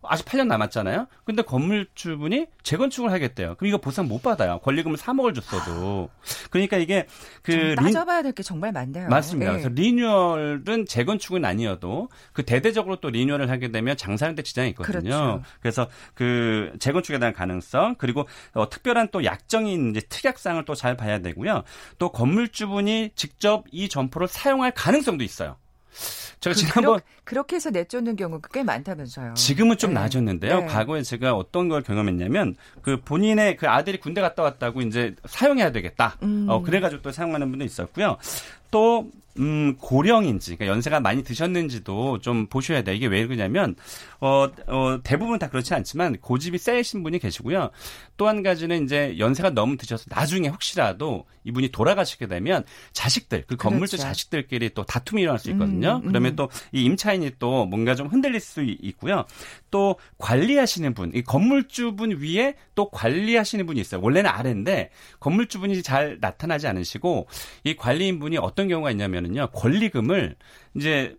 [0.09, 1.07] 아직 8년 남았잖아요.
[1.25, 3.55] 근데 건물주분이 재건축을 하겠대요.
[3.55, 4.59] 그럼 이거 보상 못 받아요.
[4.59, 6.09] 권리금을 3억을 줬어도.
[6.51, 7.07] 그러니까 이게
[7.41, 9.09] 그 따져봐야 될 게 정말 많네요.
[9.09, 9.51] 맞습니다.
[9.51, 9.53] 예.
[9.55, 15.01] 그래서 리뉴얼은 재건축은 아니어도 그 대대적으로 또 리뉴얼을 하게 되면 장사하는데 지장이 있거든요.
[15.01, 15.41] 그렇죠.
[15.61, 21.63] 그래서그 재건축에 대한 가능성 그리고 어, 특별한 또 약정인 이제 특약상을 또 잘 봐야 되고요.
[21.97, 25.57] 또 건물주분이 직접 이 점포를 사용할 가능성도 있어요.
[26.39, 29.33] 제가 그, 지난번 그렇게, 해서 내쫓는 경우가 꽤 많다면서요.
[29.33, 29.95] 지금은 좀 네.
[29.95, 30.59] 나아졌는데요.
[30.61, 30.65] 네.
[30.67, 36.17] 과거에 제가 어떤 걸 경험했냐면 그 본인의 그 아들이 군대 갔다 왔다고 이제 사용해야 되겠다.
[36.21, 36.45] 음.
[36.49, 38.17] 어 그래가지고 또 사용하는 분도 있었고요.
[38.71, 42.95] 또 음, 고령인지, 그러니까 연세가 많이 드셨는지도 좀 보셔야 돼요.
[42.95, 43.75] 이게 왜 그러냐면,
[44.19, 47.69] 어, 어, 대부분 다 그렇지 않지만, 고집이 세신 분이 계시고요.
[48.17, 53.97] 또 한 가지는 이제 연세가 너무 드셔서 나중에 혹시라도 이분이 돌아가시게 되면 자식들, 그 건물주
[53.97, 54.07] 그렇죠.
[54.07, 55.97] 자식들끼리 또 다툼이 일어날 수 있거든요.
[55.97, 56.07] 음, 음.
[56.09, 59.23] 그러면 또 이 임차인이 또 뭔가 좀 흔들릴 수 이- 있고요.
[59.69, 64.01] 또 관리하시는 분, 이 건물주분 위에 또 관리하시는 분이 있어요.
[64.01, 67.27] 원래는 아래인데 건물주분이 잘 나타나지 않으시고
[67.65, 69.49] 이 관리인분이 어떤 경우가 있냐면은요.
[69.53, 70.35] 권리금을
[70.75, 71.15] 이제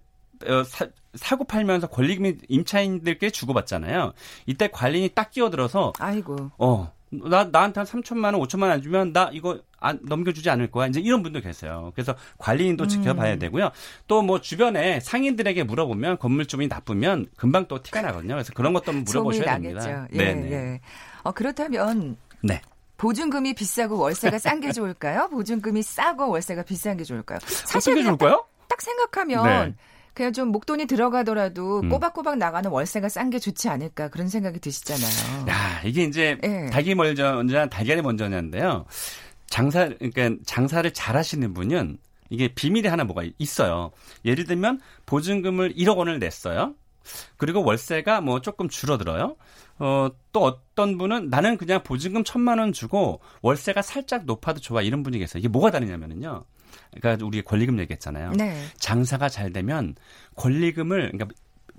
[0.47, 4.13] 어, 사, 사고 팔면서 권리금이 임차인들께 주고받잖아요.
[4.47, 6.51] 이때 관리인이 딱 끼어들어서 아이고.
[6.59, 10.71] 어, 나, 나한테 한 3천만 원, 5천만 원 안 주면 나 이거 안, 넘겨주지 않을
[10.71, 10.87] 거야.
[10.89, 11.91] 이제 이런 분도 계세요.
[11.95, 12.89] 그래서 관리인도 음.
[12.89, 13.71] 지켜봐야 되고요.
[14.09, 18.35] 또 뭐 주변에 상인들에게 물어보면 건물주분이 나쁘면 금방 또 티가 나거든요.
[18.35, 19.55] 그래서 그런 것도 한번 물어보셔야.
[19.59, 20.07] 됩니다.
[20.13, 20.53] 예, 네네.
[20.53, 20.81] 예.
[21.25, 22.61] 어, 그렇다면 네.
[22.99, 25.29] 보증금이 비싸고 월세가 싼 게 좋을까요?
[25.31, 27.39] 보증금이 싸고 월세가 비싼 게 좋을까요?
[27.47, 28.45] 사실 게 그냥 좋을까요?
[28.69, 29.75] 딱 생각하면 네.
[30.15, 31.89] 그냥 좀 목돈이 들어가더라도 음.
[31.89, 35.47] 꼬박꼬박 나가는 월세가 싼 게 좋지 않을까 그런 생각이 드시잖아요.
[35.49, 36.67] 야, 이게 이제 예.
[36.71, 38.85] 닭이 먼저냐 달걀이 먼저냐인데요.
[39.47, 41.99] 장사 그러니까 장사를 잘하시는 분은
[42.31, 43.93] 이게 비밀이 하나 뭐가 있어요.
[44.25, 46.75] 예를 들면 보증금을 1억 원을 냈어요.
[47.37, 49.37] 그리고 월세가 뭐 조금 줄어들어요.
[49.79, 55.03] 어, 또 어떤 분은 나는 그냥 보증금 천만 원 주고 월세가 살짝 높아도 좋아 이런
[55.03, 55.39] 분이 계세요.
[55.41, 56.45] 이게 뭐가 다르냐면은요.
[56.93, 58.33] 그러니까 우리 권리금 얘기했잖아요.
[58.33, 58.65] 네.
[58.79, 59.95] 장사가 잘 되면
[60.37, 61.29] 권리금을 그러니까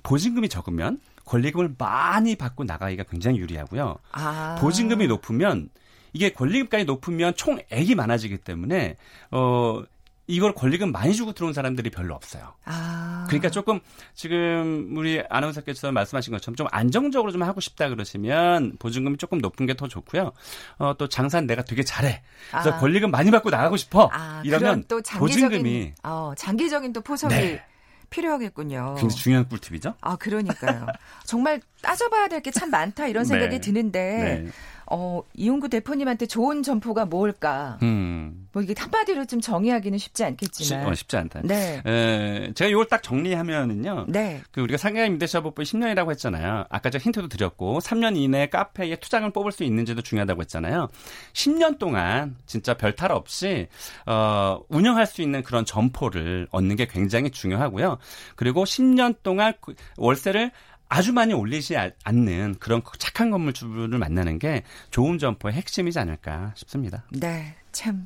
[0.04, 3.98] 보증금이 적으면 권리금을 많이 받고 나가기가 굉장히 유리하고요.
[4.12, 4.58] 아.
[4.60, 5.70] 보증금이 높으면
[6.14, 8.96] 이게 권리금까지 높으면 총액이 많아지기 때문에
[9.32, 9.84] 어
[10.32, 12.54] 이걸 권리금 많이 주고 들어온 사람들이 별로 없어요.
[12.65, 13.26] 아.
[13.28, 13.80] 그러니까 조금
[14.13, 19.74] 지금 우리 아나운서께서 말씀하신 것처럼 좀 안정적으로 좀 하고 싶다 그러시면 보증금이 조금 높은 게
[19.74, 20.32] 더 좋고요.
[20.78, 22.22] 어, 또 장사는 내가 되게 잘해.
[22.52, 22.78] 그래서 아.
[22.80, 24.10] 권리금 많이 받고 나가고 싶어.
[24.12, 27.63] 아, 이러면 또 장기적인 보증금이 어, 장기적인 또 포석이 네.
[28.12, 28.96] 필요하겠군요.
[29.00, 29.96] 굉장히 중요한 꿀팁이죠.
[30.02, 30.86] 아, 그러니까요.
[31.26, 33.62] 정말 따져봐야 될 게 참 많다 이런 생각이 네.
[33.62, 34.52] 드는데 네.
[34.91, 37.78] 어, 이용구 대표님한테 좋은 점포가 뭘까?
[37.84, 38.47] 음.
[38.52, 40.88] 뭐 이게 한마디로 좀 정의하기는 쉽지 쉽, 않겠지만.
[40.88, 41.41] 어, 쉽지 않다.
[41.43, 41.82] 네.
[41.86, 44.06] 에, 제가 이걸 딱 정리하면은요.
[44.10, 44.41] 네.
[44.52, 46.65] 그 우리가 상가 임대차보법 10년이라고 했잖아요.
[46.69, 50.89] 아까 제가 힌트도 드렸고 3년 이내에 카페에 투자금을 뽑을 수 있는지도 중요하다고 했잖아요.
[51.34, 53.67] 10년 동안 진짜 별탈 없이
[54.08, 57.97] 어, 운영할 수 있는 그런 점포를 얻는 게 굉장히 중요하고요.
[58.36, 60.52] 그리고 10년 동안 그 월세를
[60.89, 67.04] 아주 많이 올리지 아- 않는 그런 착한 건물주를 만나는 게 좋은 점포의 핵심이지 않을까 싶습니다.
[67.12, 67.56] 네.
[67.71, 68.06] 참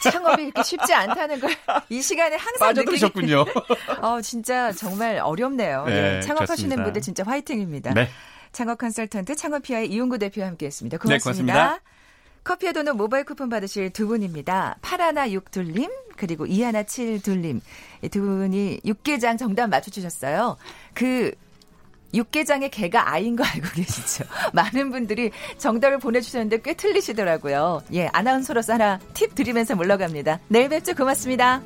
[0.00, 1.50] 창업이 이렇게 쉽지 않다는 걸
[1.90, 3.44] 이 시간에 항상 빠져드셨군요.
[3.44, 5.84] 느끼게- 어, 진짜 정말 어렵네요.
[5.84, 6.84] 네, 네, 창업하시는 그렇습니다.
[6.84, 7.92] 분들 진짜 화이팅입니다.
[7.94, 8.08] 네.
[8.52, 10.96] 창업 컨설턴트 창업피아의 이용구 대표와 함께했습니다.
[10.96, 11.52] 네, 고맙습니다.
[11.52, 11.80] 고맙습니다.
[12.44, 14.76] 커피에 도는 모바일 쿠폰 받으실 두 분입니다.
[14.80, 17.60] 파라나 육둘님 그리고 이하나 칠둘님
[18.02, 20.56] 이 두 분이 육개장 정답 맞춰주셨어요.
[20.94, 21.32] 그
[22.14, 24.24] 육개장의 개가 아인 거 알고 계시죠?
[24.52, 27.82] 많은 분들이 정답을 보내주셨는데 꽤 틀리시더라고요.
[27.94, 30.40] 예, 아나운서로서 하나 팁 드리면서 물러갑니다.
[30.48, 30.94] 내일 뵙죠.
[30.94, 31.62] 고맙습니다.